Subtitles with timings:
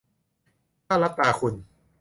[0.85, 1.53] ถ้าลับตาคุณ